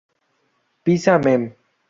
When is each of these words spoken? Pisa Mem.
Pisa 0.83 1.19
Mem. 1.23 1.43